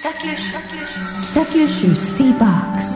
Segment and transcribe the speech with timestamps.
[0.00, 0.52] 北九州
[1.32, 2.94] 北九州シティボックス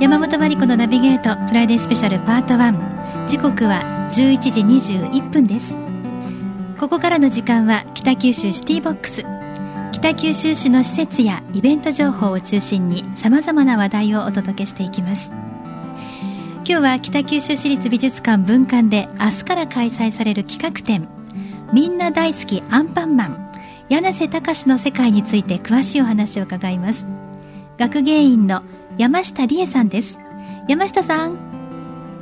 [0.00, 3.82] 山本真理子のナビゲートフライデースペシャルパート1時刻は
[4.12, 5.74] 11時21分です。
[6.78, 9.24] ここからの時間は北九州シティボックス
[9.90, 15.32] 北九州市の施設やイベント情報を中心にさまざまな話題をお届けしていきます。
[16.70, 21.08] 今日は北九州市立美術館分館で明日から開催される企画展
[21.72, 23.52] みんな大好きアンパンマン
[23.88, 27.08] 柳瀬隆の世界について詳しいお話を伺います。
[27.76, 28.62] 学芸員の
[28.98, 30.20] 山下理恵さんです。
[30.68, 31.34] 山下さん。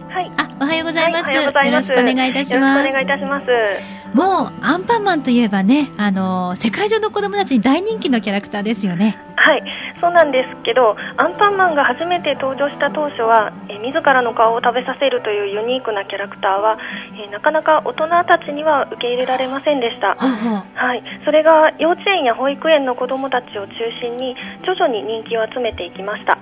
[0.09, 0.33] はい。
[0.39, 2.79] あおはようございます、はい、よろしくお願いいたします。
[2.79, 4.17] よろしくお願いいたします。
[4.17, 9.63] もうアンパンマンといえばねあの世界中の子供たちに大人気のキャラクターですよねはい
[10.01, 16.79] そうなんですけどアンパンマンが初めて登場した当初は、えー、自らの顔を食べさせるというユニークなキャラクターは、
[17.15, 24.35] えー、なかなか大人たちには受け入れられませんでした、はい、それが幼稚園や保育園の子供たちを中心に
[24.67, 26.39] 徐々に人気を集めていきました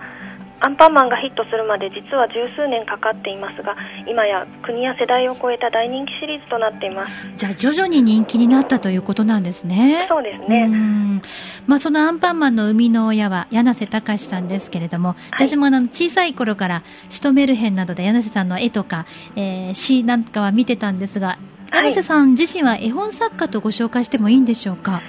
[0.60, 3.76] アンパンマンがヒットするまで実は十数年かかっていますが
[4.08, 7.12] 今や国や世代を超えた大人気シリーズとなっています。
[7.36, 10.06] じゃあ徐々に人気になったということなんですね。
[10.08, 11.20] そうですね。
[11.66, 21.38] まあ、そのアンパンマンの生みの親は柳瀬隆さんですけれども、はい、私もあの小さい頃からシュトメルヘンなどで柳瀬さんの絵とか、えー、詩なんかは見てたんですが
[21.72, 25.02] 柳瀬さん自身は絵本作家とご紹介してもいいんでしょうか、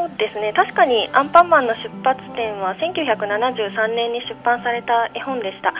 [0.00, 0.52] そうですね。
[0.56, 5.74] 確かにアンパンマンの出発点は1973年に出版された絵本でした、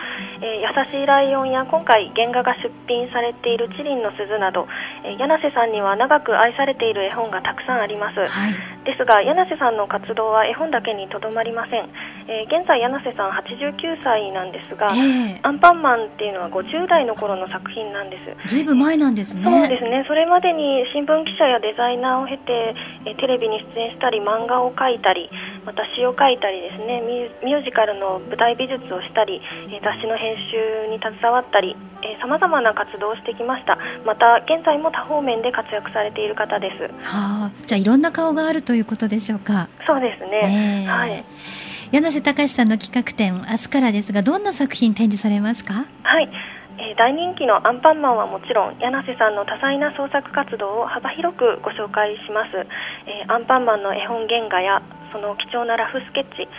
[0.45, 4.67] えー、優しいライオンや今回原画が出品されているチリンの鈴など、
[5.03, 8.53] えー、柳瀬さんには長く愛されている絵本がたくさんあります、はい、
[8.85, 11.89] ですが柳瀬さんの活動は絵本だけにとどまりません、
[12.29, 18.53] えー、現在柳瀬さん89歳なんですが、えー、アンパンマンっていうのは50代の頃の作品なんです。
[18.53, 19.43] ずいぶん前なんですね。
[19.43, 20.05] そうですね。
[20.07, 22.75] それまでに新聞記者やデザイナーを経て、
[23.05, 25.31] えテレビに出演したり漫画を描いたり
[25.65, 29.41] また詩を書いたりですねミュージカルの舞台美術をしたり
[29.81, 31.75] 雑誌の編集に携わったり
[32.21, 33.77] さまざまな活動をしてきました。
[34.05, 36.83] また現在も多方面で活躍されている方です。
[37.03, 37.51] はあ。
[37.65, 39.69] じゃあいろんな顔があるということでしょうか？
[39.87, 40.87] そうですね、え。
[40.87, 41.23] ー、はい。
[41.91, 45.85] 柳瀬隆さんの企画展明日からですがどんな作品展示されますか？
[46.03, 46.29] はい
[46.81, 52.57] えー、大人気のアンパンマンはもちろん柳瀬さんの多彩な創作活動を幅広くご紹介します、
[53.05, 54.81] えー、アンパンマンの絵本原画や
[55.13, 56.49] その貴重なラフスケッチ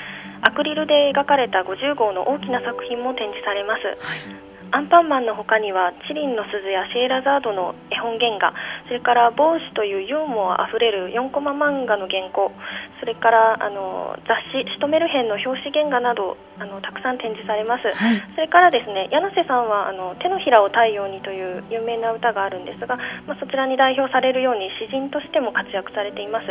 [0.43, 4.53] アクリルで描かれた50号の大きな作品も展示されます、はい。
[4.73, 8.55] アンパンマンの他にはチリンの鈴やシェーラザードの絵本原画
[8.93, 12.53] それから帽子というユーモアあふれる4コマ漫画の原稿。
[13.01, 26.47] それからあの雑誌「シトメルヘン」の表紙原画などあのたくさん展示されます、はい、それからですね柳瀬さんはあの手のひらを太陽にという有名な歌があるんですが、まあ、そちらに代表されるように詩人としても活躍されています、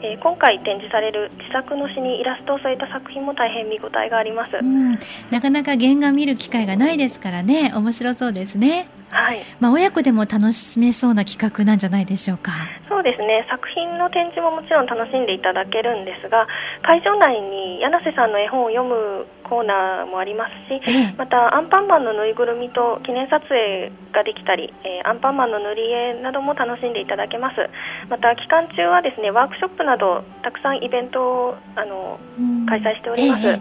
[0.00, 4.98] えー、今回展示される自作の詩にイラストを添えた作品も大変見応えがあります、うん、
[5.28, 7.72] なかなか原画見る機会がないですからね。
[7.74, 8.99] 面白そうですね。
[9.10, 9.42] はい。
[9.58, 12.52] まあ親子でも楽しめそうな企画なんじゃないでしょうか。
[12.88, 13.46] そうですね。
[13.50, 16.46] 作品の展示ももちろん楽しんでいただけるんですが、
[16.82, 27.56] 会場内に柳瀬さんの絵本を読むコーナーもありますし、ええ、またアンパンマンのぬいぐるみと記念撮影ができたり、えー、アンパンマンの塗り絵なども楽しんでいただけます。
[28.08, 32.20] また期間中はですねワークショップなどたくさんイベントをあの
[32.68, 33.48] 開催しております。
[33.48, 33.60] え、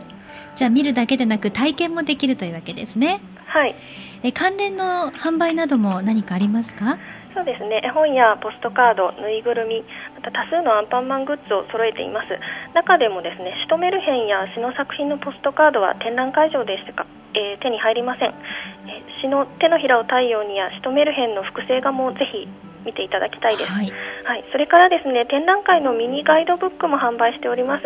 [0.55, 3.19] じゃあ見るだけでなく体験もできるというわけですね。
[3.49, 3.75] はい。
[4.23, 6.97] え関連の販売なども何かありますか？
[7.33, 7.81] そうですね。
[7.85, 12.27] 絵本やポストカード、ぬいぐるみまた多数のアンパンマングッズを揃えています。
[12.73, 22.47] 中でもですねシュトメルヘンや詩の作品のポストカードは展覧会場でしか、えー、手に入りません、えー、詩の手のひらを太陽にやシュトメルヘンの複製画もぜひ
[22.85, 23.91] 見ていただきたいです、はい、
[24.25, 27.83] はい、それからですね展覧会のミニガイドブックも販売しております。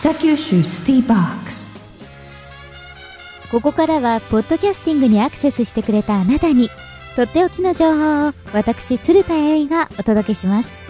[0.00, 1.50] 北九州シティバック。
[1.50, 1.68] ス
[3.50, 6.68] ここからはポッドキャスティングにアクセスしてくれたあなたに
[7.16, 10.88] とっておきの情報を私鶴田弥生がお届けします。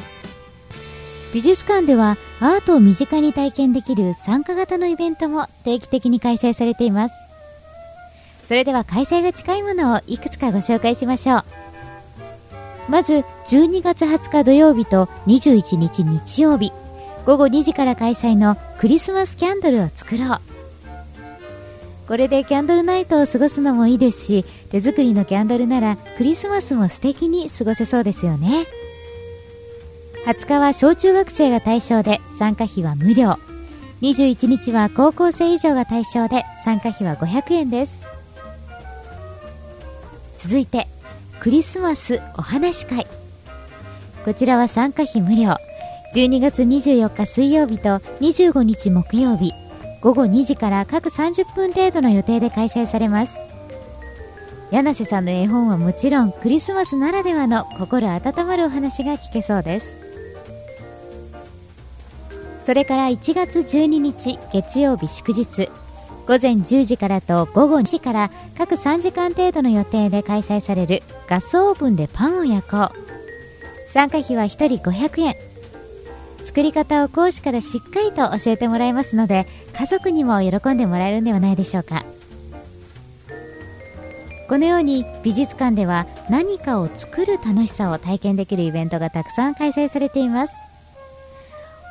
[1.33, 7.28] 美術館ではアートを身近に体験できる参加型のイベントも定期的に開催されています
[8.49, 11.45] それでは開催が近いものをいくつかご紹介しましょう。
[12.89, 16.73] まず12月20日土曜日と21日日曜日。
[17.27, 20.41] 午後2時から開催のクリスマスキャンドルを作ろう。
[22.09, 28.67] これでキャンドルナイトを過ごすのもいいですし手作りのキャンドルならクリスマスも素敵に過ごせそうですよね。
[30.25, 33.37] 20日は小中学生が対象で参加費は無料。
[34.01, 38.18] 21日は高校生以上が対象で参加費は500円です。
[40.39, 40.87] 続いて
[41.41, 43.07] クリスマスお話会。
[44.25, 45.57] こちらは参加費無料。
[46.15, 49.53] 12月24日水曜日と25日木曜日。
[50.01, 53.37] 午後2時から各30分程度の予定で開催されます。
[54.71, 60.01] 柳瀬さんの絵本はもちろんクリスマスならではの心温まるお話が聞けそうです。
[62.65, 65.69] それから1月12日月曜日祝日。
[66.27, 72.91] 午前10時からと午後2時から各3時間程度の予定で開催されるガスオーブンでパンを焼こう。
[73.91, 75.35] 参加費は1人500円。
[76.45, 79.47] 作り方を講師からしっかりと教えてもらいますので
[79.79, 82.05] 家族にも喜んでもらえるんではないでしょうか。
[84.49, 90.68] このように美術館では何かを作る楽しさを体験できるイベントがたくさん開催されています。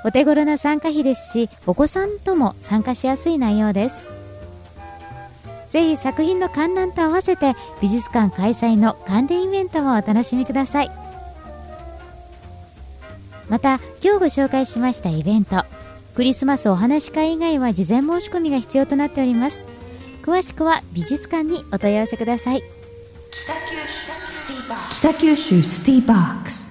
[0.04, 4.08] お手頃な参加費ですしお子さんとも参加しやすい内容です。
[5.70, 10.92] ぜひ作品の観覧と合わせて美術館開催の関連イベントもお楽しみください。
[13.50, 15.66] また今日ご紹介しましたイベント
[16.16, 19.68] クリスマスお話し会以外は事前申し込みが必要となっております。
[20.24, 22.64] 詳しくは美術館にお問い合わせください。
[25.00, 26.52] 北九州シティーバック。
[26.52, 26.67] ス